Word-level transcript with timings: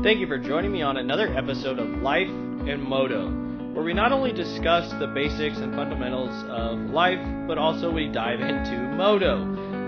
Thank 0.00 0.20
you 0.20 0.28
for 0.28 0.38
joining 0.38 0.70
me 0.70 0.80
on 0.80 0.96
another 0.96 1.26
episode 1.36 1.80
of 1.80 1.88
Life 2.02 2.28
and 2.28 2.80
Moto, 2.80 3.28
where 3.72 3.84
we 3.84 3.92
not 3.92 4.12
only 4.12 4.32
discuss 4.32 4.88
the 5.00 5.08
basics 5.08 5.58
and 5.58 5.74
fundamentals 5.74 6.30
of 6.48 6.78
life, 6.90 7.18
but 7.48 7.58
also 7.58 7.90
we 7.90 8.06
dive 8.06 8.40
into 8.40 8.78
moto 8.96 9.42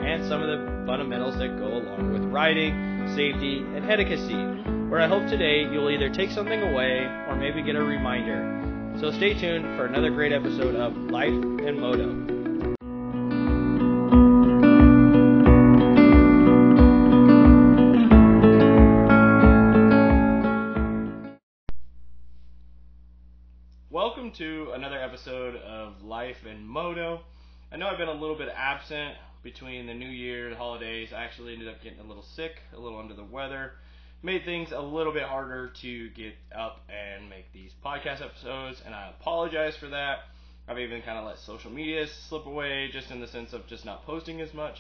and 0.04 0.28
some 0.28 0.42
of 0.42 0.48
the 0.48 0.84
fundamentals 0.84 1.38
that 1.38 1.56
go 1.60 1.68
along 1.68 2.12
with 2.12 2.22
riding, 2.24 3.06
safety, 3.14 3.58
and 3.58 3.88
etiquette, 3.88 4.18
where 4.90 5.00
I 5.00 5.06
hope 5.06 5.28
today 5.28 5.60
you'll 5.60 5.90
either 5.90 6.12
take 6.12 6.30
something 6.30 6.60
away 6.60 7.06
or 7.28 7.36
maybe 7.36 7.62
get 7.62 7.76
a 7.76 7.82
reminder. 7.82 8.98
So 8.98 9.12
stay 9.12 9.38
tuned 9.38 9.64
for 9.76 9.86
another 9.86 10.10
great 10.10 10.32
episode 10.32 10.74
of 10.74 10.96
Life 10.96 11.28
and 11.28 11.78
Moto. 11.78 12.39
Been 28.00 28.08
a 28.08 28.18
little 28.18 28.36
bit 28.36 28.48
absent 28.56 29.14
between 29.42 29.86
the 29.86 29.92
new 29.92 30.08
year, 30.08 30.48
the 30.48 30.56
holidays. 30.56 31.10
I 31.14 31.22
actually 31.22 31.52
ended 31.52 31.68
up 31.68 31.82
getting 31.82 32.00
a 32.00 32.02
little 32.02 32.24
sick, 32.34 32.52
a 32.74 32.80
little 32.80 32.98
under 32.98 33.12
the 33.12 33.24
weather. 33.24 33.72
Made 34.22 34.46
things 34.46 34.72
a 34.72 34.80
little 34.80 35.12
bit 35.12 35.24
harder 35.24 35.70
to 35.82 36.08
get 36.10 36.32
up 36.56 36.80
and 36.88 37.28
make 37.28 37.52
these 37.52 37.72
podcast 37.84 38.22
episodes, 38.22 38.80
and 38.86 38.94
I 38.94 39.10
apologize 39.10 39.76
for 39.76 39.88
that. 39.88 40.20
I've 40.66 40.78
even 40.78 41.02
kind 41.02 41.18
of 41.18 41.26
let 41.26 41.36
social 41.40 41.70
media 41.70 42.06
slip 42.28 42.46
away 42.46 42.88
just 42.90 43.10
in 43.10 43.20
the 43.20 43.26
sense 43.26 43.52
of 43.52 43.66
just 43.66 43.84
not 43.84 44.06
posting 44.06 44.40
as 44.40 44.54
much, 44.54 44.78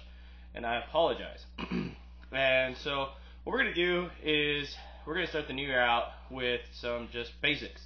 and 0.54 0.64
I 0.64 0.76
apologize. 0.76 1.44
and 2.32 2.74
so, 2.78 3.08
what 3.44 3.52
we're 3.52 3.64
going 3.64 3.74
to 3.74 3.84
do 3.84 4.08
is 4.24 4.74
we're 5.06 5.12
going 5.12 5.26
to 5.26 5.30
start 5.30 5.46
the 5.46 5.52
new 5.52 5.66
year 5.66 5.82
out 5.82 6.04
with 6.30 6.62
some 6.80 7.10
just 7.12 7.32
basics. 7.42 7.82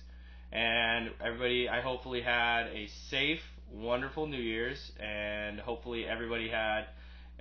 And 0.52 1.10
everybody, 1.20 1.68
I 1.68 1.80
hopefully 1.80 2.22
had 2.22 2.68
a 2.68 2.86
safe, 3.10 3.40
wonderful 3.74 4.26
New 4.26 4.40
Year's, 4.40 4.92
and 5.00 5.58
hopefully 5.60 6.06
everybody 6.06 6.48
had, 6.48 6.86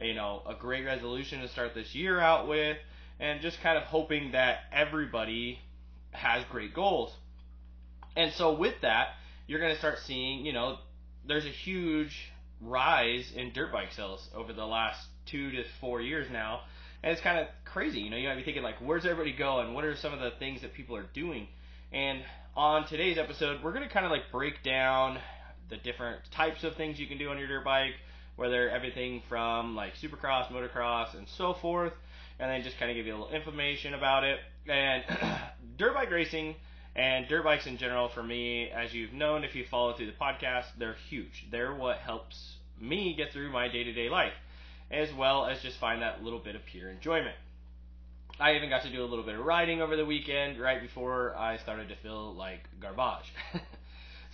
you 0.02 0.14
know, 0.14 0.42
a 0.48 0.56
great 0.56 0.86
resolution 0.86 1.42
to 1.42 1.48
start 1.48 1.74
this 1.74 1.94
year 1.94 2.20
out 2.20 2.48
with, 2.48 2.78
and 3.20 3.42
just 3.42 3.62
kind 3.62 3.78
of 3.78 3.84
hoping 3.84 4.32
that 4.32 4.60
everybody 4.72 5.60
has 6.12 6.44
great 6.50 6.74
goals. 6.74 7.14
And 8.16 8.32
so 8.34 8.54
with 8.54 8.76
that, 8.82 9.10
you're 9.48 9.60
going 9.60 9.74
to 9.74 9.80
start 9.80 10.00
seeing, 10.00 10.46
you 10.46 10.54
know, 10.54 10.78
there's 11.28 11.46
a 11.46 11.50
huge 11.50 12.32
rise 12.62 13.32
in 13.36 13.52
dirt 13.54 13.72
bike 13.72 13.92
sales 13.92 14.28
over 14.36 14.54
the 14.54 14.66
last 14.66 15.00
two 15.26 15.52
to 15.52 15.64
four 15.80 16.02
years 16.02 16.28
now. 16.32 16.62
And 17.02 17.12
it's 17.12 17.22
kind 17.22 17.40
of 17.40 17.48
crazy, 17.66 18.00
you 18.00 18.10
know. 18.10 18.18
You 18.18 18.30
might 18.30 18.36
be 18.36 18.44
thinking 18.44 18.64
like, 18.64 18.76
where's 18.80 19.06
everybody 19.06 19.34
going? 19.34 19.74
What 19.74 19.84
are 19.84 19.96
some 19.96 20.14
of 20.14 20.20
the 20.20 20.32
things 20.40 20.62
that 20.62 20.74
people 20.74 20.96
are 20.96 21.06
doing? 21.14 21.48
And 21.92 22.22
on 22.56 22.88
today's 22.88 23.18
episode, 23.18 23.62
we're 23.64 23.74
going 23.74 23.88
to 23.88 23.94
kind 23.94 24.06
of 24.06 24.12
like 24.12 24.32
break 24.32 24.64
down 24.64 25.20
the 25.74 25.78
different 25.78 26.20
types 26.32 26.64
of 26.64 26.76
things 26.76 27.00
you 27.00 27.08
can 27.08 27.18
do 27.18 27.30
on 27.30 27.40
your 27.40 27.48
dirt 27.48 27.66
bike, 27.66 27.96
whether 28.36 28.70
everything 28.70 29.24
from 29.28 29.76
like 29.76 29.94
supercross, 29.96 30.48
motocross, 30.50 31.18
and 31.18 31.28
so 31.28 31.54
forth, 31.54 31.94
and 32.40 32.50
then 32.50 32.62
just 32.62 32.78
kind 32.78 32.92
of 32.92 32.96
give 32.96 33.08
you 33.08 33.16
a 33.16 33.18
little 33.18 33.34
information 33.34 33.96
about 33.96 34.24
it. 34.24 34.40
And 34.68 35.04
dirt 35.78 35.96
bike 35.96 36.12
racing 36.12 36.56
and 36.96 37.28
dirt 37.28 37.44
bikes 37.44 37.66
in 37.66 37.78
general, 37.78 38.10
for 38.10 38.22
me, 38.22 38.70
as 38.70 38.94
you've 38.94 39.14
known 39.14 39.44
if 39.44 39.56
you 39.56 39.66
follow 39.70 39.94
through 39.94 40.06
the 40.06 40.12
podcast, 40.12 40.66
they're 40.78 40.96
huge. 41.10 41.48
They're 41.52 41.74
what 41.74 41.98
helps 41.98 42.58
me 42.80 43.16
get 43.16 43.32
through 43.34 43.52
my 43.52 43.68
day 43.68 43.84
to 43.84 43.94
day 43.94 44.10
life, 44.10 44.34
as 44.92 45.10
well 45.18 45.46
as 45.48 45.60
just 45.62 45.80
find 45.80 46.04
that 46.04 46.24
little 46.24 46.40
bit 46.40 46.56
of 46.56 46.62
pure 46.66 46.90
enjoyment. 46.90 47.36
I 48.40 48.56
even 48.56 48.70
got 48.70 48.84
to 48.84 48.92
do 48.92 49.04
a 49.04 49.06
little 49.06 49.26
bit 49.26 49.40
of 49.40 49.46
riding 49.46 49.82
over 49.82 49.96
the 49.96 50.06
weekend 50.06 50.60
right 50.60 50.82
before 50.82 51.36
I 51.36 51.58
started 51.58 51.90
to 51.90 51.96
feel 51.96 52.34
like 52.34 52.68
garbage. 52.80 53.32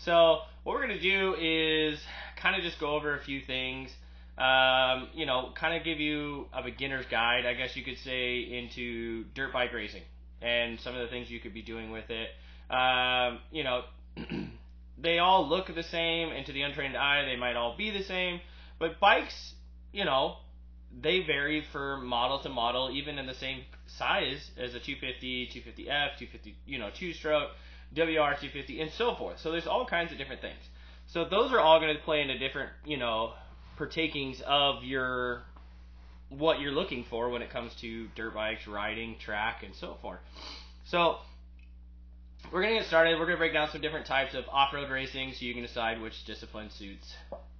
so, 0.04 0.40
what 0.64 0.76
we're 0.76 0.88
to 0.88 1.00
do 1.00 1.36
is 1.40 2.00
kind 2.42 2.56
of 2.56 2.62
just 2.62 2.80
go 2.80 2.96
over 2.96 3.16
a 3.16 3.22
few 3.22 3.42
things. 3.42 3.90
Um, 4.38 5.10
you 5.14 5.26
know, 5.26 5.52
kind 5.60 5.78
of 5.78 5.84
give 5.84 6.00
you 6.00 6.46
a 6.54 6.64
beginner's 6.64 7.06
guide, 7.12 7.46
I 7.46 7.54
guess 7.54 7.76
you 7.76 7.84
could 7.84 7.98
say, 7.98 8.40
into 8.40 9.26
dirt 9.36 9.52
bike 9.52 9.74
racing 9.74 10.04
and 10.42 10.80
some 10.80 10.96
of 10.96 11.02
the 11.02 11.08
things 11.08 11.30
you 11.30 11.40
could 11.40 11.54
be 11.54 11.62
doing 11.62 11.92
with 11.92 12.06
it. 12.10 12.30
Um, 12.74 13.40
you 13.52 13.64
know, 13.64 13.84
they 14.98 15.20
all 15.20 15.48
look 15.48 15.74
the 15.74 15.84
same, 15.84 16.30
and 16.30 16.46
to 16.46 16.54
the 16.54 16.62
untrained 16.62 16.96
eye, 16.96 17.26
they 17.26 17.36
might 17.36 17.56
all 17.56 17.76
be 17.78 17.92
the 17.92 18.04
same. 18.04 18.40
But 18.80 19.00
bikes, 19.00 19.54
you 19.92 20.06
know, 20.06 20.38
they 21.02 21.22
vary 21.22 21.64
from 21.72 22.06
model 22.06 22.40
to 22.40 22.50
model, 22.50 22.90
even 22.92 23.20
in 23.20 23.28
the 23.28 23.36
same 23.36 23.62
size 23.86 24.52
as 24.58 24.76
a 24.76 24.80
250, 24.80 25.48
250F, 25.48 26.18
250, 26.18 26.56
you 26.66 26.80
know, 26.80 26.90
two 26.98 27.14
stroke, 27.14 27.52
WR 27.96 28.36
250, 28.36 28.82
and 28.82 28.92
so 28.92 29.16
forth. 29.16 29.40
So 29.40 29.52
there's 29.52 29.68
all 29.68 29.86
kinds 29.86 30.12
of 30.12 30.18
different 30.18 30.42
things. 30.42 30.60
So 31.08 31.26
those 31.26 31.52
are 31.52 31.60
all 31.60 31.80
going 31.80 31.96
to 31.96 32.02
play 32.04 32.22
into 32.22 32.38
different, 32.38 32.72
you 32.86 32.98
know, 32.98 33.34
partakings 33.78 34.42
of 34.42 34.84
your 34.84 35.44
what 36.30 36.60
you're 36.60 36.72
looking 36.72 37.06
for 37.10 37.30
when 37.30 37.42
it 37.42 37.50
comes 37.50 37.74
to 37.82 38.08
dirt 38.16 38.36
bikes, 38.36 38.68
riding, 38.68 39.18
track, 39.18 39.64
and 39.64 39.74
so 39.76 39.98
forth. 40.02 40.20
So 40.86 41.18
we're 42.52 42.62
going 42.62 42.76
to 42.76 42.80
get 42.82 42.88
started. 42.88 43.18
We're 43.18 43.26
going 43.26 43.38
to 43.38 43.40
break 43.40 43.54
down 43.54 43.70
some 43.72 43.82
different 43.82 44.06
types 44.06 44.36
of 44.36 44.44
off-road 44.50 44.90
racing 44.92 45.34
so 45.34 45.46
you 45.46 45.54
can 45.54 45.64
decide 45.64 46.00
which 46.00 46.14
discipline 46.26 46.70
suits 46.78 47.16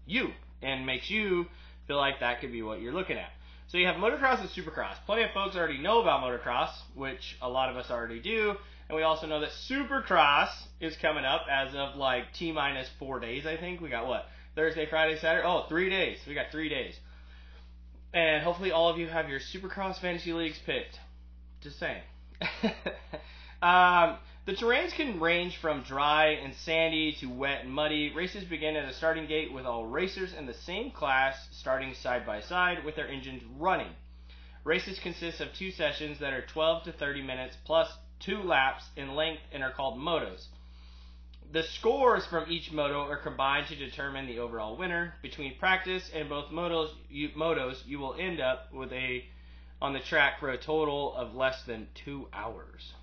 you 0.06 0.30
and 0.62 0.86
makes 0.86 1.10
you 1.10 1.46
feel 1.90 1.98
like 1.98 2.20
that 2.20 2.40
could 2.40 2.52
be 2.52 2.62
what 2.62 2.80
you're 2.80 2.94
looking 2.94 3.18
at. 3.18 3.32
So 3.70 3.80
you 3.80 3.88
have 3.88 3.96
motocross 3.96 4.40
and 4.40 4.50
supercross. 4.50 4.94
Plenty 5.08 5.24
of 5.24 5.32
folks 5.32 5.56
already 5.56 5.80
know 5.80 6.02
about 6.02 6.22
motocross, 6.22 6.70
which 6.94 7.36
a 7.42 7.50
lot 7.50 7.72
of 7.72 7.78
us 7.78 7.90
already 7.90 8.20
do. 8.20 8.54
And 8.88 8.96
we 8.96 9.02
also 9.02 9.26
know 9.26 9.40
that 9.40 9.50
supercross 9.68 10.50
is 10.80 10.96
coming 10.98 11.26
up 11.26 11.48
as 11.50 11.74
of 11.74 11.96
like 11.96 12.26
T 12.34 12.52
minus 12.52 12.88
four 13.00 13.20
days, 13.20 13.48
I 13.48 13.58
think. 13.58 13.82
We 13.82 13.90
got 13.90 14.08
what? 14.08 14.28
Thursday, 14.56 14.86
Friday, 14.88 15.18
Saturday? 15.20 15.48
Oh, 15.48 15.66
three 15.68 15.90
days. 15.90 16.20
We 16.28 16.36
got 16.36 16.52
three 16.52 16.70
days. 16.70 16.94
And 18.14 18.44
hopefully 18.44 18.72
all 18.72 18.90
of 18.90 19.00
you 19.00 19.08
have 19.08 19.28
your 19.28 19.40
supercross 19.40 20.00
fantasy 20.00 20.32
leagues 20.32 20.60
picked. 20.68 21.00
Just 21.62 21.80
saying. 21.80 22.02
um, 23.64 24.18
the 24.50 24.56
terrains 24.56 24.92
can 24.94 25.20
range 25.20 25.58
from 25.58 25.84
dry 25.84 26.30
and 26.30 26.56
sandy 26.56 27.12
to 27.12 27.28
wet 27.28 27.66
and 27.66 27.72
muddy. 27.72 28.12
Races 28.12 28.44
begin 28.44 28.76
at 28.76 28.90
a 28.90 28.94
starting 28.96 29.28
gate 29.28 29.54
with 29.54 29.64
all 29.64 29.86
racers 29.86 30.34
in 30.34 30.48
the 30.48 30.56
same 30.56 30.90
class 30.90 31.48
starting 31.52 31.94
side 31.94 32.26
by 32.26 32.42
side 32.42 32.84
with 32.84 32.96
their 32.96 33.08
engines 33.08 33.44
running. 33.60 33.92
Races 34.64 34.98
consist 34.98 35.40
of 35.40 35.54
two 35.54 35.70
sessions 35.70 36.18
that 36.18 36.34
are 36.34 36.42
12 36.48 36.86
to 36.86 36.92
30 36.92 37.22
minutes 37.22 37.58
plus 37.64 37.96
two 38.20 38.42
laps 38.42 38.86
in 38.96 39.14
length 39.14 39.44
and 39.52 39.62
are 39.62 39.72
called 39.72 40.00
motos. 40.00 40.48
The 41.52 41.62
scores 41.62 42.26
from 42.26 42.52
each 42.52 42.72
moto 42.72 43.02
are 43.02 43.18
combined 43.18 43.68
to 43.68 43.76
determine 43.76 44.26
the 44.26 44.40
overall 44.40 44.76
winner. 44.76 45.14
Between 45.22 45.60
practice 45.60 46.10
and 46.12 46.28
both 46.28 46.50
motos, 46.50 46.90
you, 47.08 47.30
motos, 47.38 47.86
you 47.86 48.00
will 48.00 48.16
end 48.16 48.42
up 48.42 48.74
with 48.74 48.92
a 48.94 49.26
on 49.80 49.94
the 49.94 50.00
track 50.00 50.40
for 50.40 50.50
a 50.50 50.58
total 50.58 51.16
of 51.16 51.36
less 51.36 51.62
than 51.66 51.90
two 51.94 52.28
hours. 52.34 52.94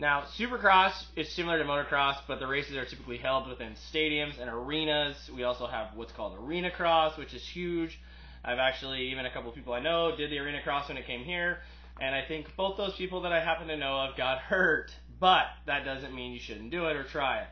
Now, 0.00 0.22
Supercross 0.38 0.94
is 1.14 1.28
similar 1.28 1.58
to 1.58 1.64
motocross, 1.64 2.20
but 2.26 2.40
the 2.40 2.46
races 2.46 2.74
are 2.74 2.86
typically 2.86 3.18
held 3.18 3.46
within 3.46 3.74
stadiums 3.92 4.40
and 4.40 4.48
arenas. 4.48 5.30
We 5.36 5.42
also 5.42 5.66
have 5.66 5.88
what's 5.94 6.10
called 6.12 6.38
arena 6.42 6.70
cross, 6.70 7.18
which 7.18 7.34
is 7.34 7.46
huge. 7.46 8.00
I've 8.42 8.58
actually, 8.58 9.10
even 9.10 9.26
a 9.26 9.30
couple 9.30 9.50
of 9.50 9.54
people 9.54 9.74
I 9.74 9.80
know, 9.80 10.16
did 10.16 10.30
the 10.30 10.38
arena 10.38 10.62
cross 10.62 10.88
when 10.88 10.96
it 10.96 11.06
came 11.06 11.22
here, 11.22 11.58
and 12.00 12.14
I 12.14 12.24
think 12.26 12.46
both 12.56 12.78
those 12.78 12.94
people 12.94 13.20
that 13.20 13.32
I 13.32 13.44
happen 13.44 13.68
to 13.68 13.76
know 13.76 13.94
of 14.00 14.16
got 14.16 14.38
hurt, 14.38 14.90
but 15.20 15.44
that 15.66 15.84
doesn't 15.84 16.14
mean 16.14 16.32
you 16.32 16.40
shouldn't 16.40 16.70
do 16.70 16.86
it 16.86 16.96
or 16.96 17.04
try 17.04 17.42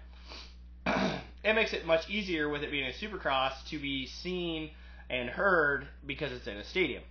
it. 0.87 1.21
it 1.45 1.53
makes 1.53 1.75
it 1.75 1.85
much 1.85 2.09
easier 2.09 2.49
with 2.49 2.63
it 2.63 2.71
being 2.71 2.87
a 2.87 2.95
supercross 2.95 3.63
to 3.69 3.79
be 3.79 4.07
seen 4.07 4.71
and 5.11 5.29
heard 5.29 5.87
because 6.07 6.33
it's 6.33 6.47
in 6.47 6.57
a 6.57 6.65
stadium. 6.65 7.03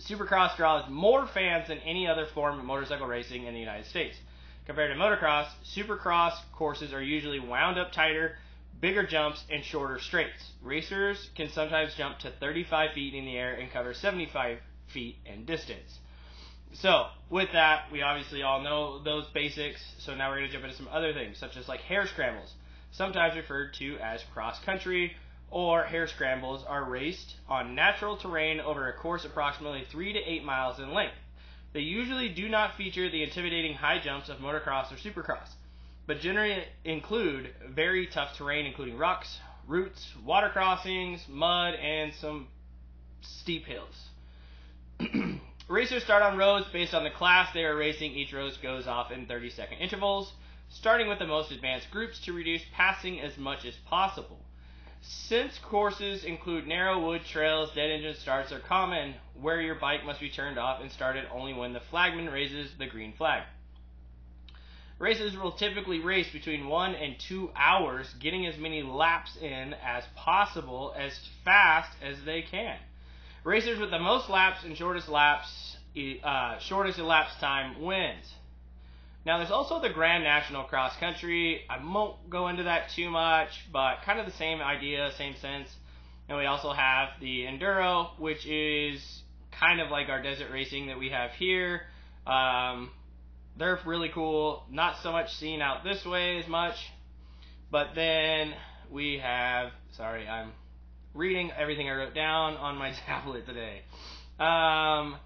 Supercross 0.00 0.56
draws 0.56 0.88
more 0.88 1.26
fans 1.26 1.68
than 1.68 1.78
any 1.78 2.06
other 2.06 2.26
form 2.26 2.58
of 2.58 2.64
motorcycle 2.64 3.06
racing 3.06 3.46
in 3.46 3.54
the 3.54 3.60
United 3.60 3.86
States. 3.86 4.16
Compared 4.68 4.92
to 4.92 5.00
motocross, 5.02 5.48
supercross 5.64 6.34
courses 6.52 6.92
are 6.92 7.02
usually 7.02 7.40
wound 7.40 7.78
up 7.78 7.90
tighter, 7.90 8.36
bigger 8.82 9.02
jumps, 9.02 9.42
and 9.50 9.64
shorter 9.64 9.98
straights. 9.98 10.50
Racers 10.62 11.30
can 11.34 11.48
sometimes 11.48 11.94
jump 11.94 12.18
to 12.18 12.30
35 12.30 12.92
feet 12.92 13.14
in 13.14 13.24
the 13.24 13.34
air 13.34 13.54
and 13.54 13.72
cover 13.72 13.94
75 13.94 14.58
feet 14.88 15.16
in 15.24 15.46
distance. 15.46 15.98
So, 16.74 17.06
with 17.30 17.52
that, 17.52 17.90
we 17.90 18.02
obviously 18.02 18.42
all 18.42 18.60
know 18.60 19.02
those 19.02 19.26
basics. 19.28 19.80
So 20.00 20.14
now 20.14 20.28
we're 20.28 20.40
going 20.40 20.48
to 20.48 20.52
jump 20.52 20.64
into 20.64 20.76
some 20.76 20.88
other 20.92 21.14
things, 21.14 21.38
such 21.38 21.56
as 21.56 21.66
like 21.66 21.80
hare 21.80 22.06
scrambles, 22.06 22.52
sometimes 22.90 23.36
referred 23.36 23.72
to 23.78 23.96
as 24.00 24.22
cross 24.34 24.62
country 24.64 25.16
or 25.50 25.84
hare 25.84 26.06
scrambles 26.06 26.62
are 26.68 26.84
raced 26.84 27.36
on 27.48 27.74
natural 27.74 28.18
terrain 28.18 28.60
over 28.60 28.86
a 28.86 28.92
course 28.92 29.24
approximately 29.24 29.86
3 29.90 30.12
to 30.12 30.18
8 30.18 30.44
miles 30.44 30.78
in 30.78 30.92
length. 30.92 31.16
They 31.72 31.80
usually 31.80 32.28
do 32.28 32.48
not 32.48 32.76
feature 32.76 33.10
the 33.10 33.22
intimidating 33.22 33.74
high 33.74 33.98
jumps 33.98 34.28
of 34.28 34.38
motocross 34.38 34.90
or 34.92 34.96
supercross, 34.96 35.50
but 36.06 36.20
generally 36.20 36.64
include 36.84 37.54
very 37.68 38.06
tough 38.06 38.36
terrain 38.36 38.66
including 38.66 38.96
rocks, 38.96 39.38
roots, 39.66 40.14
water 40.24 40.48
crossings, 40.48 41.26
mud, 41.28 41.74
and 41.74 42.12
some 42.14 42.48
steep 43.20 43.66
hills. 43.66 44.08
Racers 45.68 46.02
start 46.02 46.22
on 46.22 46.38
roads 46.38 46.66
based 46.72 46.94
on 46.94 47.04
the 47.04 47.10
class 47.10 47.52
they 47.52 47.64
are 47.64 47.76
racing. 47.76 48.12
Each 48.12 48.32
road 48.32 48.56
goes 48.62 48.86
off 48.86 49.12
in 49.12 49.26
30 49.26 49.50
second 49.50 49.78
intervals, 49.78 50.32
starting 50.70 51.08
with 51.08 51.18
the 51.18 51.26
most 51.26 51.52
advanced 51.52 51.90
groups 51.90 52.18
to 52.20 52.32
reduce 52.32 52.62
passing 52.72 53.20
as 53.20 53.36
much 53.36 53.66
as 53.66 53.74
possible. 53.84 54.40
Since 55.00 55.58
courses 55.58 56.24
include 56.24 56.66
narrow 56.66 56.98
wood 56.98 57.24
trails, 57.24 57.72
dead 57.74 57.90
engine 57.90 58.14
starts 58.16 58.50
are 58.52 58.60
common, 58.60 59.14
where 59.34 59.60
your 59.60 59.74
bike 59.74 60.04
must 60.04 60.20
be 60.20 60.28
turned 60.28 60.58
off 60.58 60.80
and 60.80 60.90
started 60.90 61.26
only 61.32 61.54
when 61.54 61.72
the 61.72 61.80
flagman 61.80 62.30
raises 62.30 62.76
the 62.76 62.86
green 62.86 63.12
flag. 63.12 63.44
Racers 64.98 65.36
will 65.36 65.52
typically 65.52 66.00
race 66.00 66.28
between 66.32 66.66
one 66.66 66.96
and 66.96 67.16
two 67.20 67.52
hours, 67.54 68.12
getting 68.14 68.46
as 68.46 68.58
many 68.58 68.82
laps 68.82 69.36
in 69.36 69.74
as 69.74 70.04
possible 70.16 70.92
as 70.98 71.16
fast 71.44 71.96
as 72.02 72.24
they 72.24 72.42
can. 72.42 72.78
Racers 73.44 73.78
with 73.78 73.92
the 73.92 74.00
most 74.00 74.28
laps 74.28 74.64
and 74.64 74.76
shortest 74.76 75.08
laps, 75.08 75.76
uh, 76.24 76.58
shortest 76.58 76.98
elapsed 76.98 77.38
time 77.38 77.80
wins. 77.80 78.34
Now, 79.26 79.38
there's 79.38 79.50
also 79.50 79.80
the 79.80 79.90
Grand 79.90 80.24
National 80.24 80.64
Cross 80.64 80.96
Country. 80.98 81.62
I 81.68 81.84
won't 81.84 82.30
go 82.30 82.48
into 82.48 82.62
that 82.64 82.90
too 82.94 83.10
much, 83.10 83.50
but 83.72 84.02
kind 84.04 84.18
of 84.18 84.26
the 84.26 84.32
same 84.32 84.60
idea, 84.60 85.10
same 85.18 85.34
sense. 85.36 85.68
And 86.28 86.38
we 86.38 86.46
also 86.46 86.72
have 86.72 87.08
the 87.20 87.44
Enduro, 87.44 88.18
which 88.18 88.46
is 88.46 89.22
kind 89.50 89.80
of 89.80 89.90
like 89.90 90.08
our 90.08 90.22
desert 90.22 90.50
racing 90.52 90.86
that 90.86 90.98
we 90.98 91.10
have 91.10 91.32
here. 91.32 91.82
Um, 92.26 92.90
they're 93.58 93.78
really 93.84 94.10
cool. 94.10 94.64
Not 94.70 94.96
so 95.02 95.12
much 95.12 95.34
seen 95.34 95.60
out 95.60 95.84
this 95.84 96.04
way 96.04 96.38
as 96.38 96.48
much. 96.48 96.76
But 97.70 97.88
then 97.94 98.54
we 98.90 99.18
have, 99.18 99.72
sorry, 99.96 100.26
I'm 100.26 100.52
reading 101.14 101.50
everything 101.56 101.88
I 101.88 101.94
wrote 101.94 102.14
down 102.14 102.56
on 102.56 102.76
my 102.76 102.92
tablet 103.06 103.46
today. 103.46 103.82
Um, 104.38 105.16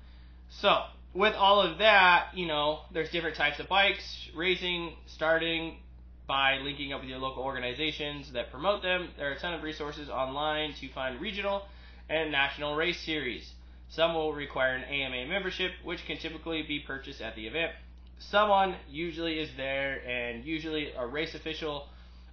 so, 0.61 0.85
with 1.15 1.35
all 1.35 1.61
of 1.61 1.79
that, 1.79 2.29
you 2.35 2.47
know, 2.47 2.81
there's 2.93 3.11
different 3.11 3.37
types 3.37 3.61
of 3.61 3.69
bikes, 3.69 4.31
racing, 4.35 4.95
starting 5.07 5.77
by 6.27 6.57
linking 6.59 6.93
up 6.93 7.01
with 7.01 7.11
your 7.11 7.19
local 7.19 7.43
organizations 7.43 8.33
that 8.33 8.51
promote 8.51 8.83
them. 8.83 9.09
There 9.19 9.29
are 9.29 9.33
a 9.33 9.39
ton 9.39 9.55
of 9.55 9.63
resources 9.63 10.09
online 10.09 10.75
to 10.81 10.89
find 10.89 11.21
regional 11.21 11.65
and 12.09 12.33
national 12.33 12.77
race 12.77 13.01
series. 13.01 13.53
Some 13.91 14.15
will 14.15 14.33
require 14.33 14.75
an 14.75 14.85
AMA 14.85 15.27
membership, 15.27 15.73
which 15.85 16.07
can 16.07 16.17
typically 16.17 16.63
be 16.63 16.81
purchased 16.81 17.21
at 17.21 17.37
the 17.37 17.47
event. 17.47 17.73
Someone 18.19 18.77
usually 18.89 19.39
is 19.39 19.51
there, 19.57 20.01
and 20.09 20.45
usually 20.45 20.93
a 20.97 21.07
race 21.07 21.35
official 21.35 21.89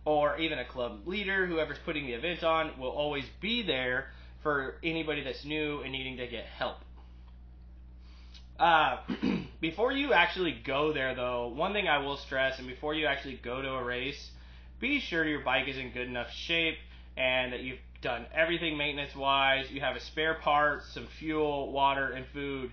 or 0.05 0.37
even 0.37 0.59
a 0.59 0.65
club 0.65 1.05
leader, 1.05 1.45
whoever's 1.45 1.79
putting 1.83 2.05
the 2.05 2.13
event 2.13 2.43
on, 2.43 2.79
will 2.79 2.89
always 2.89 3.25
be 3.41 3.61
there 3.63 4.07
for 4.41 4.75
anybody 4.83 5.23
that's 5.23 5.43
new 5.43 5.81
and 5.81 5.91
needing 5.91 6.15
to 6.17 6.27
get 6.27 6.45
help. 6.45 6.77
Uh, 8.59 8.97
before 9.61 9.91
you 9.93 10.13
actually 10.13 10.51
go 10.65 10.91
there, 10.91 11.15
though, 11.15 11.47
one 11.47 11.71
thing 11.71 11.87
I 11.87 11.99
will 11.99 12.17
stress, 12.17 12.59
and 12.59 12.67
before 12.67 12.93
you 12.93 13.05
actually 13.05 13.39
go 13.41 13.61
to 13.61 13.69
a 13.69 13.83
race, 13.83 14.31
be 14.79 14.99
sure 14.99 15.25
your 15.25 15.41
bike 15.41 15.67
is 15.67 15.77
in 15.77 15.91
good 15.91 16.07
enough 16.07 16.31
shape 16.31 16.77
and 17.17 17.51
that 17.53 17.61
you've 17.61 17.79
done 18.01 18.25
everything 18.33 18.77
maintenance 18.77 19.15
wise. 19.15 19.69
You 19.71 19.81
have 19.81 19.95
a 19.95 19.99
spare 19.99 20.35
part, 20.35 20.83
some 20.93 21.07
fuel, 21.19 21.71
water, 21.71 22.11
and 22.11 22.25
food. 22.33 22.71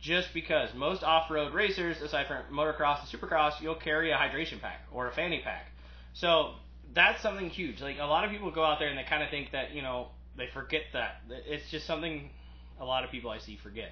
Just 0.00 0.32
because 0.32 0.72
most 0.74 1.02
off 1.02 1.28
road 1.30 1.52
racers, 1.52 2.00
aside 2.00 2.28
from 2.28 2.42
motocross 2.52 3.00
and 3.00 3.08
supercross, 3.08 3.60
you'll 3.60 3.74
carry 3.74 4.12
a 4.12 4.16
hydration 4.16 4.60
pack 4.60 4.82
or 4.92 5.08
a 5.08 5.12
fanny 5.12 5.40
pack. 5.42 5.66
So 6.14 6.54
that's 6.94 7.20
something 7.20 7.50
huge. 7.50 7.80
Like 7.80 7.98
a 7.98 8.04
lot 8.04 8.24
of 8.24 8.30
people 8.30 8.52
go 8.52 8.62
out 8.64 8.78
there 8.78 8.88
and 8.88 8.96
they 8.96 9.02
kind 9.02 9.24
of 9.24 9.30
think 9.30 9.50
that 9.52 9.72
you 9.72 9.82
know 9.82 10.08
they 10.36 10.46
forget 10.54 10.82
that. 10.92 11.22
It's 11.28 11.68
just 11.70 11.84
something 11.84 12.30
a 12.78 12.84
lot 12.84 13.02
of 13.02 13.10
people 13.10 13.30
I 13.30 13.38
see 13.38 13.56
forget. 13.56 13.90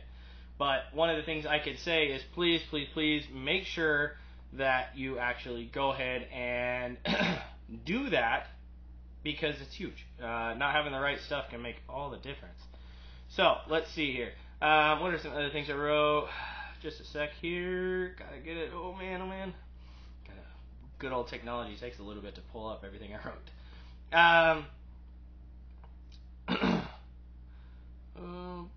But 0.59 0.85
one 0.93 1.11
of 1.11 1.17
the 1.17 1.23
things 1.23 1.45
I 1.45 1.59
could 1.59 1.79
say 1.79 2.07
is 2.07 2.23
please, 2.35 2.63
please, 2.71 2.89
please 2.93 3.25
make 3.33 3.65
sure 3.65 4.17
that 4.55 4.97
you 4.97 5.19
actually 5.19 5.71
go 5.73 5.91
ahead 5.91 6.27
and 6.33 6.97
do 7.85 8.11
that 8.11 8.47
because 9.23 9.57
it's 9.61 9.75
huge. 9.75 10.07
Uh, 10.23 10.55
not 10.57 10.73
having 10.73 10.93
the 10.93 11.01
right 11.01 11.19
stuff 11.27 11.51
can 11.51 11.61
make 11.61 11.77
all 11.89 12.11
the 12.11 12.17
difference. 12.17 12.61
So 13.29 13.57
let's 13.69 13.91
see 13.93 14.13
here. 14.13 14.33
Um, 14.63 15.01
what 15.01 15.13
are 15.13 15.19
some 15.19 15.33
other 15.33 15.51
things 15.51 15.69
I 15.69 15.75
wrote? 15.75 16.29
Just 16.83 17.01
a 17.01 17.05
sec 17.05 17.31
here. 17.41 18.15
Gotta 18.19 18.39
get 18.39 18.57
it. 18.57 18.71
Oh 18.75 18.95
man, 18.95 19.21
oh 19.21 19.27
man. 19.27 19.53
Gotta, 20.27 20.41
good 20.99 21.13
old 21.13 21.29
technology 21.29 21.77
takes 21.77 21.99
a 21.99 22.03
little 22.03 22.23
bit 22.23 22.35
to 22.37 22.41
pull 22.53 22.69
up 22.69 22.85
everything 22.87 23.11
I 23.13 23.19
wrote. 23.27 23.51
Um, 24.13 24.67
um 28.19 28.71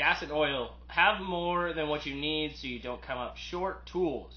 Gas 0.00 0.22
and 0.22 0.32
oil. 0.32 0.70
Have 0.86 1.20
more 1.20 1.74
than 1.74 1.90
what 1.90 2.06
you 2.06 2.14
need 2.14 2.56
so 2.56 2.66
you 2.66 2.80
don't 2.80 3.02
come 3.02 3.18
up 3.18 3.36
short. 3.36 3.84
Tools. 3.84 4.32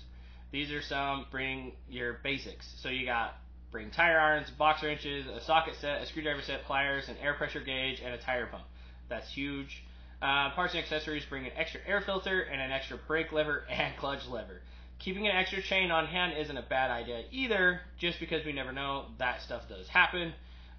These 0.51 0.73
are 0.73 0.81
some. 0.81 1.25
Bring 1.31 1.71
your 1.89 2.19
basics. 2.21 2.69
So 2.81 2.89
you 2.89 3.05
got 3.05 3.37
bring 3.71 3.89
tire 3.89 4.19
irons, 4.19 4.49
box 4.49 4.83
wrenches, 4.83 5.25
a 5.25 5.39
socket 5.39 5.75
set, 5.79 6.01
a 6.01 6.05
screwdriver 6.05 6.41
set, 6.41 6.65
pliers, 6.65 7.07
an 7.07 7.15
air 7.21 7.33
pressure 7.35 7.61
gauge, 7.61 8.01
and 8.03 8.13
a 8.13 8.17
tire 8.17 8.47
pump. 8.47 8.65
That's 9.07 9.31
huge. 9.31 9.85
Uh, 10.21 10.49
parts 10.49 10.73
and 10.73 10.83
accessories 10.83 11.23
bring 11.29 11.45
an 11.45 11.53
extra 11.55 11.79
air 11.87 12.01
filter 12.01 12.41
and 12.41 12.59
an 12.59 12.73
extra 12.73 12.97
brake 13.07 13.31
lever 13.31 13.63
and 13.69 13.95
clutch 13.95 14.27
lever. 14.27 14.59
Keeping 14.99 15.29
an 15.29 15.33
extra 15.33 15.61
chain 15.61 15.91
on 15.91 16.07
hand 16.07 16.37
isn't 16.37 16.57
a 16.57 16.61
bad 16.61 16.91
idea 16.91 17.23
either, 17.31 17.79
just 17.97 18.19
because 18.19 18.45
we 18.45 18.51
never 18.51 18.73
know 18.73 19.05
that 19.17 19.41
stuff 19.41 19.61
does 19.69 19.87
happen. 19.87 20.33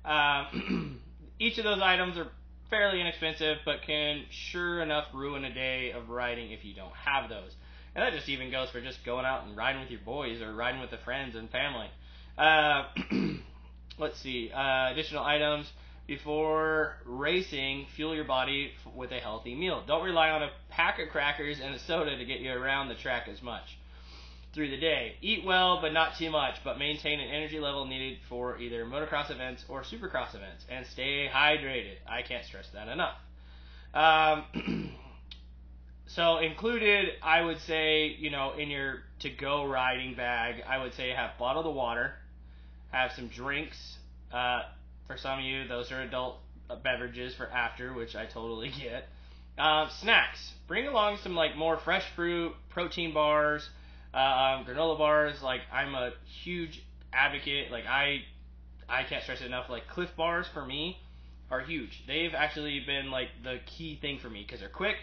Um, 0.04 1.00
each 1.38 1.56
of 1.56 1.64
those 1.64 1.80
items 1.80 2.18
are 2.18 2.28
fairly 2.74 3.00
inexpensive, 3.00 3.58
but 3.64 3.82
can 3.86 4.24
sure 4.30 4.82
enough 4.82 5.06
ruin 5.14 5.44
a 5.44 5.54
day 5.54 5.92
of 5.92 6.08
riding 6.08 6.50
if 6.50 6.64
you 6.64 6.74
don't 6.74 6.92
have 6.94 7.28
those. 7.28 7.52
And 7.94 8.02
that 8.02 8.12
just 8.12 8.28
even 8.28 8.50
goes 8.50 8.68
for 8.70 8.80
just 8.80 9.04
going 9.04 9.24
out 9.24 9.46
and 9.46 9.56
riding 9.56 9.80
with 9.80 9.90
your 9.90 10.00
boys 10.04 10.42
or 10.42 10.52
riding 10.52 10.80
with 10.80 10.90
the 10.90 10.98
friends 10.98 11.36
and 11.36 11.48
family. 11.50 11.86
Uh, 12.36 12.86
let's 13.98 14.18
see. 14.20 14.50
Uh, 14.52 14.90
additional 14.90 15.22
items. 15.22 15.70
Before 16.08 16.96
racing, 17.06 17.86
fuel 17.94 18.14
your 18.14 18.24
body 18.24 18.72
with 18.94 19.12
a 19.12 19.20
healthy 19.20 19.54
meal. 19.54 19.84
Don't 19.86 20.04
rely 20.04 20.30
on 20.30 20.42
a 20.42 20.50
pack 20.68 20.98
of 20.98 21.08
crackers 21.10 21.60
and 21.62 21.74
a 21.76 21.78
soda 21.78 22.18
to 22.18 22.24
get 22.24 22.40
you 22.40 22.52
around 22.52 22.88
the 22.88 22.96
track 22.96 23.28
as 23.28 23.40
much 23.40 23.78
through 24.54 24.70
the 24.70 24.76
day. 24.76 25.16
Eat 25.20 25.44
well, 25.44 25.80
but 25.80 25.92
not 25.92 26.16
too 26.16 26.30
much, 26.30 26.56
but 26.64 26.78
maintain 26.78 27.20
an 27.20 27.28
energy 27.28 27.58
level 27.58 27.86
needed 27.86 28.18
for 28.28 28.58
either 28.58 28.84
motocross 28.84 29.30
events 29.30 29.64
or 29.68 29.82
supercross 29.82 30.34
events. 30.34 30.64
And 30.68 30.86
stay 30.86 31.28
hydrated. 31.32 31.96
I 32.06 32.22
can't 32.22 32.44
stress 32.44 32.68
that 32.72 32.88
enough. 32.88 33.16
Um, 33.92 34.94
so, 36.06 36.38
included, 36.38 37.10
I 37.22 37.42
would 37.42 37.60
say, 37.60 38.06
you 38.18 38.30
know, 38.30 38.52
in 38.52 38.70
your 38.70 39.00
to 39.20 39.30
go 39.30 39.64
riding 39.64 40.14
bag, 40.14 40.62
I 40.66 40.82
would 40.82 40.94
say 40.94 41.10
have 41.10 41.32
bottled 41.38 41.66
of 41.66 41.74
water, 41.74 42.14
have 42.90 43.12
some 43.12 43.28
drinks. 43.28 43.96
Uh, 44.32 44.62
for 45.06 45.16
some 45.16 45.40
of 45.40 45.44
you, 45.44 45.68
those 45.68 45.92
are 45.92 46.00
adult 46.02 46.38
beverages 46.82 47.34
for 47.34 47.46
after, 47.48 47.92
which 47.92 48.14
I 48.14 48.26
totally 48.26 48.70
get. 48.80 49.08
Uh, 49.56 49.88
snacks. 50.00 50.52
Bring 50.66 50.88
along 50.88 51.18
some 51.22 51.34
like 51.34 51.56
more 51.56 51.78
fresh 51.78 52.04
fruit, 52.16 52.52
protein 52.70 53.14
bars, 53.14 53.68
uh, 54.14 54.18
um, 54.18 54.64
granola 54.64 54.96
bars, 54.96 55.42
like 55.42 55.60
I'm 55.72 55.94
a 55.94 56.12
huge 56.42 56.82
advocate. 57.12 57.70
Like 57.70 57.86
I, 57.86 58.22
I 58.88 59.04
can't 59.04 59.22
stress 59.22 59.40
it 59.40 59.46
enough. 59.46 59.68
Like 59.68 59.88
Clif 59.88 60.10
bars 60.16 60.46
for 60.54 60.64
me 60.64 60.98
are 61.50 61.60
huge. 61.60 62.04
They've 62.06 62.34
actually 62.34 62.80
been 62.86 63.10
like 63.10 63.28
the 63.42 63.58
key 63.66 63.98
thing 64.00 64.18
for 64.18 64.30
me 64.30 64.42
because 64.42 64.60
they're 64.60 64.68
quick. 64.68 64.96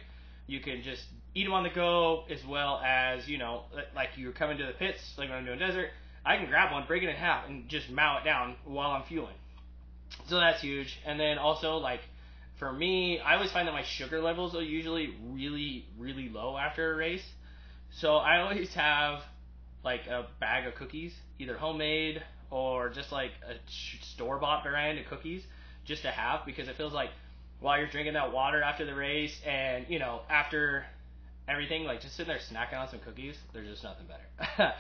You 0.48 0.60
can 0.60 0.84
just 0.84 1.04
eat 1.34 1.44
them 1.44 1.54
on 1.54 1.64
the 1.64 1.70
go 1.70 2.26
as 2.30 2.40
well 2.46 2.82
as 2.86 3.28
you 3.28 3.38
know, 3.38 3.64
like 3.96 4.10
you're 4.16 4.32
coming 4.32 4.58
to 4.58 4.66
the 4.66 4.74
pits, 4.74 5.00
like 5.18 5.30
when 5.30 5.38
I'm 5.38 5.46
doing 5.46 5.60
desert. 5.60 5.90
I 6.24 6.38
can 6.38 6.48
grab 6.48 6.72
one, 6.72 6.86
break 6.88 7.02
it 7.02 7.10
in 7.10 7.16
half, 7.16 7.48
and 7.48 7.68
just 7.68 7.90
mow 7.90 8.18
it 8.22 8.26
down 8.26 8.56
while 8.64 8.92
I'm 8.92 9.04
fueling. 9.04 9.36
So 10.28 10.40
that's 10.40 10.62
huge. 10.62 11.00
And 11.06 11.20
then 11.20 11.38
also 11.38 11.78
like 11.78 12.02
for 12.62 12.72
me, 12.72 13.20
I 13.20 13.36
always 13.36 13.52
find 13.52 13.68
that 13.68 13.72
my 13.74 13.84
sugar 13.84 14.22
levels 14.22 14.56
are 14.56 14.62
usually 14.62 15.16
really, 15.32 15.86
really 15.98 16.30
low 16.30 16.58
after 16.58 16.94
a 16.94 16.96
race. 16.96 17.24
So 17.92 18.16
I 18.16 18.42
always 18.42 18.74
have 18.74 19.22
like 19.84 20.08
a 20.08 20.28
bag 20.40 20.66
of 20.68 20.76
cookies, 20.76 21.14
either 21.40 21.58
homemade 21.58 22.24
or 22.50 22.90
just 22.90 23.12
like 23.12 23.32
a 23.48 23.56
store 24.14 24.38
bought 24.38 24.64
brand 24.64 25.00
of 25.00 25.06
cookies, 25.08 25.44
just 25.86 26.04
to 26.04 26.12
have 26.12 26.46
because 26.46 26.68
it 26.68 26.76
feels 26.76 26.94
like 26.94 27.10
while 27.60 27.78
you're 27.78 27.88
drinking 27.88 28.14
that 28.14 28.32
water 28.32 28.62
after 28.62 28.86
the 28.86 28.94
race 28.94 29.40
and 29.46 29.86
you 29.90 30.00
know 30.00 30.22
after 30.30 30.86
everything, 31.48 31.84
like 31.84 32.02
just 32.02 32.16
sitting 32.16 32.34
there 32.34 32.40
snacking 32.40 32.80
on 32.80 32.90
some 32.90 33.00
cookies, 33.00 33.36
there's 33.54 33.68
just 33.68 33.84
nothing 33.84 34.06
better. 34.08 34.74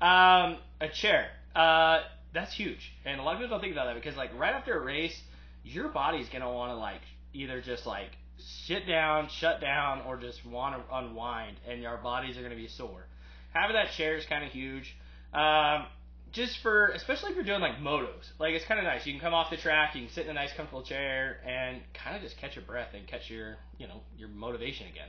um, 0.00 0.58
a 0.80 0.88
chair, 0.88 1.28
uh, 1.54 2.00
that's 2.34 2.52
huge, 2.52 2.92
and 3.04 3.20
a 3.20 3.22
lot 3.22 3.34
of 3.34 3.40
people 3.40 3.56
don't 3.56 3.60
think 3.60 3.72
about 3.72 3.86
that 3.86 3.94
because 3.94 4.16
like 4.16 4.36
right 4.38 4.54
after 4.54 4.76
a 4.78 4.84
race, 4.84 5.18
your 5.64 5.88
body's 5.88 6.28
gonna 6.28 6.52
want 6.52 6.72
to 6.72 6.76
like 6.76 7.02
either 7.32 7.60
just 7.60 7.86
like 7.86 8.10
sit 8.38 8.86
down, 8.86 9.28
shut 9.28 9.60
down, 9.60 10.02
or 10.06 10.16
just 10.16 10.44
want 10.44 10.76
to 10.76 10.96
unwind, 10.96 11.56
and 11.68 11.86
our 11.86 11.96
bodies 11.96 12.36
are 12.36 12.40
going 12.40 12.50
to 12.50 12.56
be 12.56 12.68
sore. 12.68 13.06
Having 13.52 13.76
that 13.76 13.92
chair 13.92 14.16
is 14.16 14.26
kind 14.26 14.44
of 14.44 14.52
huge. 14.52 14.96
Um, 15.32 15.86
just 16.32 16.58
for 16.58 16.88
especially 16.88 17.30
if 17.30 17.36
you're 17.36 17.44
doing 17.44 17.60
like 17.60 17.78
motos, 17.78 18.30
like 18.38 18.52
it's 18.52 18.64
kind 18.66 18.78
of 18.78 18.84
nice. 18.84 19.06
You 19.06 19.12
can 19.12 19.20
come 19.20 19.32
off 19.32 19.50
the 19.50 19.56
track, 19.56 19.94
you 19.94 20.02
can 20.02 20.10
sit 20.10 20.24
in 20.24 20.30
a 20.30 20.34
nice 20.34 20.52
comfortable 20.52 20.82
chair, 20.82 21.38
and 21.46 21.80
kind 21.94 22.16
of 22.16 22.22
just 22.22 22.36
catch 22.36 22.56
your 22.56 22.64
breath 22.64 22.88
and 22.94 23.06
catch 23.06 23.30
your 23.30 23.56
you 23.78 23.86
know 23.86 24.00
your 24.18 24.28
motivation 24.28 24.86
again. 24.88 25.08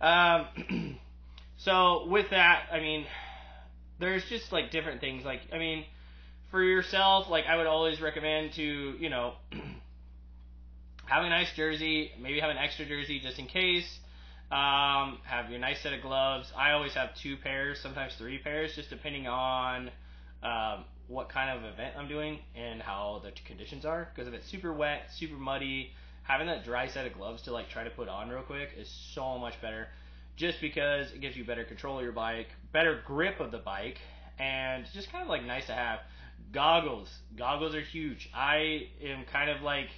Um, 0.00 0.98
so 1.58 2.08
with 2.08 2.30
that, 2.30 2.64
I 2.72 2.80
mean, 2.80 3.06
there's 4.00 4.24
just 4.24 4.52
like 4.52 4.70
different 4.70 5.00
things. 5.00 5.24
Like 5.24 5.42
I 5.52 5.58
mean, 5.58 5.84
for 6.50 6.62
yourself, 6.62 7.28
like 7.28 7.46
I 7.46 7.56
would 7.56 7.66
always 7.66 8.00
recommend 8.00 8.52
to 8.54 8.62
you 8.62 9.10
know 9.10 9.34
have 11.08 11.24
a 11.24 11.28
nice 11.28 11.48
jersey, 11.56 12.12
maybe 12.20 12.38
have 12.40 12.50
an 12.50 12.58
extra 12.58 12.84
jersey 12.84 13.18
just 13.18 13.38
in 13.38 13.46
case. 13.46 13.98
Um, 14.50 15.18
have 15.24 15.50
your 15.50 15.58
nice 15.58 15.82
set 15.82 15.92
of 15.92 16.02
gloves. 16.02 16.52
I 16.56 16.72
always 16.72 16.94
have 16.94 17.14
two 17.22 17.36
pairs, 17.36 17.80
sometimes 17.82 18.14
three 18.16 18.38
pairs, 18.38 18.72
just 18.74 18.90
depending 18.90 19.26
on 19.26 19.90
um, 20.42 20.84
what 21.06 21.28
kind 21.28 21.58
of 21.58 21.64
event 21.64 21.94
I'm 21.98 22.08
doing 22.08 22.38
and 22.54 22.80
how 22.80 23.22
the 23.24 23.32
conditions 23.46 23.84
are. 23.84 24.08
Because 24.14 24.28
if 24.28 24.34
it's 24.34 24.50
super 24.50 24.72
wet, 24.72 25.08
super 25.18 25.36
muddy, 25.36 25.92
having 26.22 26.46
that 26.46 26.64
dry 26.64 26.88
set 26.88 27.06
of 27.06 27.14
gloves 27.14 27.42
to 27.42 27.52
like 27.52 27.70
try 27.70 27.84
to 27.84 27.90
put 27.90 28.08
on 28.08 28.28
real 28.28 28.42
quick 28.42 28.70
is 28.78 28.88
so 29.14 29.38
much 29.38 29.60
better. 29.62 29.88
Just 30.36 30.60
because 30.60 31.10
it 31.12 31.20
gives 31.20 31.36
you 31.36 31.44
better 31.44 31.64
control 31.64 31.98
of 31.98 32.04
your 32.04 32.12
bike, 32.12 32.48
better 32.72 33.00
grip 33.06 33.40
of 33.40 33.50
the 33.50 33.58
bike, 33.58 33.98
and 34.38 34.84
just 34.94 35.10
kind 35.10 35.22
of 35.22 35.28
like 35.28 35.44
nice 35.44 35.66
to 35.66 35.72
have. 35.72 36.00
Goggles, 36.52 37.08
goggles 37.36 37.74
are 37.74 37.80
huge. 37.80 38.30
I 38.34 38.88
am 39.02 39.24
kind 39.30 39.50
of 39.50 39.62
like 39.62 39.88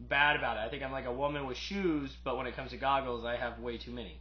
bad 0.00 0.36
about 0.36 0.56
it. 0.56 0.60
I 0.60 0.68
think 0.68 0.82
I'm 0.82 0.92
like 0.92 1.06
a 1.06 1.12
woman 1.12 1.46
with 1.46 1.56
shoes, 1.56 2.10
but 2.24 2.36
when 2.36 2.46
it 2.46 2.56
comes 2.56 2.70
to 2.70 2.76
goggles, 2.76 3.24
I 3.24 3.36
have 3.36 3.58
way 3.58 3.78
too 3.78 3.92
many. 3.92 4.18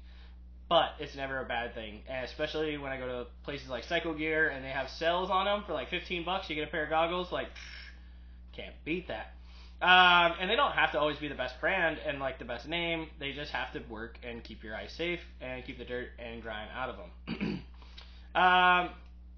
But 0.70 0.92
it's 1.00 1.16
never 1.16 1.40
a 1.40 1.46
bad 1.46 1.76
thing, 1.76 2.02
and 2.08 2.26
especially 2.26 2.78
when 2.78 2.92
I 2.92 2.98
go 2.98 3.08
to 3.08 3.28
places 3.44 3.70
like 3.70 3.84
Cycle 3.84 4.14
Gear 4.14 4.50
and 4.50 4.64
they 4.64 4.70
have 4.70 4.90
sales 4.90 5.30
on 5.30 5.46
them 5.46 5.64
for 5.68 5.74
like 5.74 5.90
15 5.90 6.24
bucks, 6.24 6.50
you 6.50 6.56
get 6.56 6.68
a 6.68 6.72
pair 6.72 6.86
of 6.86 6.90
goggles. 6.90 7.32
Like, 7.32 7.48
can't 8.56 8.74
beat 8.86 9.08
that. 9.10 9.34
Um, 9.82 10.36
and 10.40 10.50
they 10.50 10.56
don't 10.56 10.72
have 10.72 10.94
to 10.94 11.00
always 11.00 11.18
be 11.18 11.28
the 11.28 11.36
best 11.36 11.60
brand 11.60 11.98
and 12.06 12.20
like 12.20 12.40
the 12.40 12.46
best 12.46 12.68
name. 12.68 13.08
They 13.20 13.34
just 13.34 13.52
have 13.52 13.74
to 13.74 13.82
work 13.90 14.18
and 14.24 14.42
keep 14.42 14.64
your 14.64 14.76
eyes 14.76 14.94
safe 14.94 15.20
and 15.42 15.64
keep 15.66 15.78
the 15.78 15.84
dirt 15.84 16.08
and 16.18 16.42
grime 16.42 16.70
out 16.74 16.90
of 16.90 16.96
them. 16.98 17.64
um, 18.36 18.90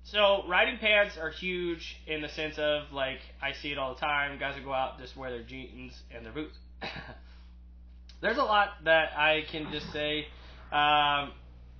so 0.05 0.43
riding 0.47 0.77
pants 0.77 1.17
are 1.17 1.31
huge 1.31 1.97
in 2.05 2.21
the 2.21 2.29
sense 2.29 2.57
of 2.59 2.91
like 2.93 3.19
I 3.41 3.53
see 3.53 3.71
it 3.71 3.77
all 3.77 3.95
the 3.95 3.99
time. 3.99 4.37
Guys 4.39 4.55
will 4.55 4.65
go 4.65 4.73
out 4.73 4.99
just 4.99 5.17
wear 5.17 5.31
their 5.31 5.43
jeans 5.43 5.93
and 6.15 6.23
their 6.23 6.31
boots. 6.31 6.57
There's 8.21 8.37
a 8.37 8.43
lot 8.43 8.69
that 8.85 9.17
I 9.17 9.41
can 9.51 9.71
just 9.71 9.91
say. 9.91 10.27
Um, 10.71 11.31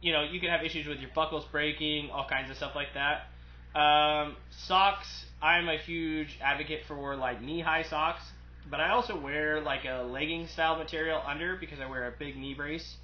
you 0.01 0.11
know, 0.11 0.23
you 0.23 0.39
can 0.39 0.49
have 0.49 0.63
issues 0.63 0.87
with 0.87 0.99
your 0.99 1.09
buckles 1.15 1.45
breaking, 1.51 2.09
all 2.09 2.27
kinds 2.27 2.49
of 2.49 2.57
stuff 2.57 2.73
like 2.75 2.89
that. 2.95 3.79
Um, 3.79 4.35
socks, 4.67 5.07
I'm 5.41 5.67
a 5.67 5.77
huge 5.77 6.39
advocate 6.41 6.81
for 6.87 7.15
like 7.15 7.41
knee-high 7.41 7.83
socks, 7.83 8.21
but 8.69 8.79
I 8.79 8.89
also 8.89 9.19
wear 9.19 9.61
like 9.61 9.85
a 9.85 10.03
legging 10.03 10.47
style 10.47 10.77
material 10.77 11.21
under 11.25 11.57
because 11.57 11.79
I 11.79 11.89
wear 11.89 12.07
a 12.07 12.13
big 12.17 12.37
knee 12.37 12.53
brace, 12.53 12.95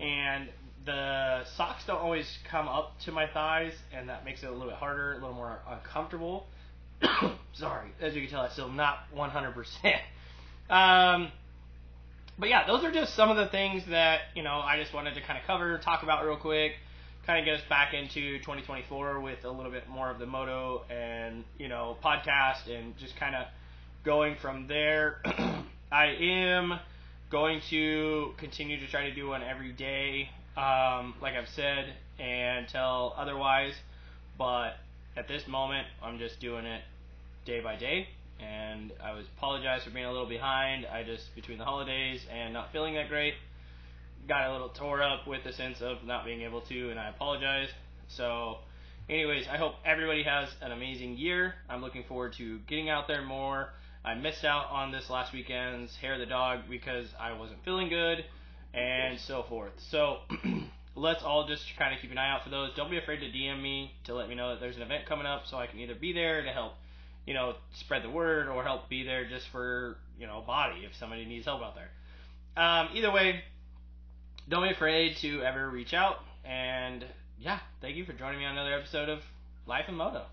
and 0.00 0.48
the 0.88 1.44
socks 1.56 1.84
don't 1.86 2.00
always 2.00 2.26
come 2.50 2.66
up 2.66 2.98
to 3.00 3.12
my 3.12 3.26
thighs, 3.26 3.74
and 3.92 4.08
that 4.08 4.24
makes 4.24 4.42
it 4.42 4.46
a 4.46 4.50
little 4.50 4.68
bit 4.68 4.76
harder, 4.76 5.12
a 5.12 5.14
little 5.16 5.34
more 5.34 5.60
uncomfortable. 5.68 6.46
Sorry, 7.52 7.90
as 8.00 8.14
you 8.14 8.22
can 8.22 8.30
tell, 8.30 8.40
I'm 8.40 8.50
still 8.50 8.70
not 8.70 9.00
100%. 9.14 9.54
Um, 10.70 11.30
but 12.38 12.48
yeah, 12.48 12.66
those 12.66 12.84
are 12.84 12.90
just 12.90 13.14
some 13.14 13.30
of 13.30 13.36
the 13.36 13.48
things 13.48 13.82
that 13.90 14.20
you 14.34 14.42
know 14.42 14.60
I 14.60 14.78
just 14.80 14.94
wanted 14.94 15.14
to 15.14 15.20
kind 15.20 15.38
of 15.38 15.46
cover, 15.46 15.76
talk 15.78 16.02
about 16.02 16.24
real 16.24 16.36
quick, 16.36 16.72
kind 17.26 17.38
of 17.38 17.44
get 17.44 17.60
us 17.60 17.68
back 17.68 17.92
into 17.92 18.38
2024 18.38 19.20
with 19.20 19.44
a 19.44 19.50
little 19.50 19.70
bit 19.70 19.88
more 19.88 20.10
of 20.10 20.18
the 20.18 20.26
moto 20.26 20.84
and 20.88 21.44
you 21.58 21.68
know 21.68 21.96
podcast 22.02 22.68
and 22.70 22.96
just 22.96 23.14
kind 23.16 23.34
of 23.34 23.46
going 24.04 24.36
from 24.40 24.66
there. 24.68 25.20
I 25.92 26.06
am 26.20 26.80
going 27.30 27.60
to 27.68 28.32
continue 28.38 28.80
to 28.80 28.86
try 28.86 29.10
to 29.10 29.14
do 29.14 29.28
one 29.28 29.42
every 29.42 29.72
day 29.72 30.30
um, 30.58 31.14
like 31.22 31.34
I've 31.34 31.48
said, 31.54 31.94
until 32.18 33.14
otherwise. 33.16 33.74
But 34.36 34.74
at 35.16 35.28
this 35.28 35.46
moment, 35.46 35.86
I'm 36.02 36.18
just 36.18 36.40
doing 36.40 36.66
it 36.66 36.82
day 37.44 37.60
by 37.60 37.76
day. 37.76 38.08
And 38.40 38.92
I 39.02 39.12
was 39.12 39.24
apologize 39.36 39.84
for 39.84 39.90
being 39.90 40.04
a 40.04 40.12
little 40.12 40.28
behind. 40.28 40.84
I 40.86 41.04
just 41.04 41.34
between 41.34 41.58
the 41.58 41.64
holidays 41.64 42.20
and 42.32 42.52
not 42.52 42.72
feeling 42.72 42.94
that 42.94 43.08
great, 43.08 43.34
got 44.26 44.48
a 44.48 44.52
little 44.52 44.68
tore 44.68 45.02
up 45.02 45.26
with 45.26 45.44
the 45.44 45.52
sense 45.52 45.80
of 45.80 46.04
not 46.04 46.24
being 46.24 46.42
able 46.42 46.60
to, 46.62 46.90
and 46.90 46.98
I 46.98 47.08
apologize. 47.08 47.68
So, 48.08 48.58
anyways, 49.08 49.46
I 49.48 49.56
hope 49.56 49.74
everybody 49.84 50.22
has 50.24 50.48
an 50.60 50.72
amazing 50.72 51.16
year. 51.16 51.54
I'm 51.68 51.82
looking 51.82 52.04
forward 52.04 52.34
to 52.34 52.58
getting 52.68 52.88
out 52.88 53.08
there 53.08 53.22
more. 53.22 53.70
I 54.04 54.14
missed 54.14 54.44
out 54.44 54.70
on 54.70 54.92
this 54.92 55.10
last 55.10 55.32
weekend's 55.32 55.96
hair 55.96 56.14
of 56.14 56.20
the 56.20 56.26
dog 56.26 56.60
because 56.70 57.08
I 57.20 57.32
wasn't 57.32 57.64
feeling 57.64 57.88
good 57.88 58.24
and 58.78 59.18
so 59.20 59.44
forth. 59.48 59.72
So 59.90 60.18
let's 60.94 61.22
all 61.22 61.46
just 61.46 61.64
kind 61.78 61.94
of 61.94 62.00
keep 62.00 62.10
an 62.10 62.18
eye 62.18 62.30
out 62.30 62.44
for 62.44 62.50
those. 62.50 62.70
Don't 62.76 62.90
be 62.90 62.98
afraid 62.98 63.20
to 63.20 63.26
DM 63.26 63.62
me 63.62 63.92
to 64.04 64.14
let 64.14 64.28
me 64.28 64.34
know 64.34 64.50
that 64.50 64.60
there's 64.60 64.76
an 64.76 64.82
event 64.82 65.06
coming 65.06 65.26
up, 65.26 65.46
so 65.46 65.56
I 65.56 65.66
can 65.66 65.78
either 65.80 65.94
be 65.94 66.12
there 66.12 66.42
to 66.42 66.50
help, 66.50 66.74
you 67.26 67.34
know, 67.34 67.54
spread 67.74 68.02
the 68.02 68.10
word, 68.10 68.48
or 68.48 68.62
help 68.62 68.88
be 68.88 69.04
there 69.04 69.28
just 69.28 69.46
for 69.48 69.96
you 70.18 70.26
know 70.26 70.42
body 70.46 70.84
if 70.84 70.94
somebody 70.98 71.24
needs 71.24 71.46
help 71.46 71.62
out 71.62 71.74
there. 71.74 71.90
Um, 72.62 72.88
either 72.94 73.12
way, 73.12 73.42
don't 74.48 74.64
be 74.64 74.70
afraid 74.70 75.16
to 75.18 75.42
ever 75.42 75.68
reach 75.68 75.94
out. 75.94 76.16
And 76.44 77.04
yeah, 77.38 77.60
thank 77.80 77.96
you 77.96 78.04
for 78.04 78.12
joining 78.12 78.40
me 78.40 78.46
on 78.46 78.56
another 78.56 78.74
episode 78.74 79.08
of 79.08 79.20
Life 79.66 79.84
and 79.88 79.96
Moto. 79.96 80.24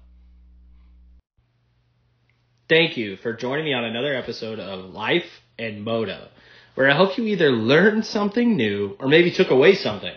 Thank 2.68 2.98
you 2.98 3.18
for 3.18 3.34
joining 3.34 3.66
me 3.66 3.74
on 3.74 3.84
another 3.84 4.16
episode 4.16 4.60
of 4.60 4.92
Life 4.92 5.30
and 5.60 5.84
Moto 5.84 6.30
where 6.76 6.90
I 6.90 6.96
hope 6.96 7.18
you 7.18 7.26
either 7.26 7.52
learned 7.52 8.06
something 8.06 8.56
new 8.56 8.96
or 9.00 9.08
maybe 9.08 9.32
took 9.32 9.50
away 9.50 9.76
something. 9.76 10.14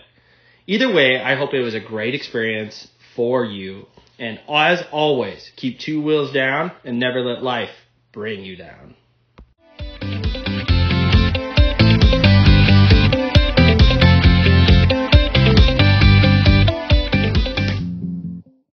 Either 0.67 0.93
way, 0.93 1.19
I 1.19 1.35
hope 1.35 1.53
it 1.53 1.61
was 1.61 1.73
a 1.73 1.79
great 1.79 2.13
experience 2.13 2.87
for 3.15 3.43
you. 3.43 3.87
And 4.19 4.39
as 4.47 4.83
always, 4.91 5.51
keep 5.55 5.79
two 5.79 6.01
wheels 6.01 6.31
down 6.31 6.71
and 6.83 6.99
never 6.99 7.21
let 7.21 7.41
life 7.41 7.71
bring 8.11 8.43
you 8.43 8.55
down. 8.55 8.95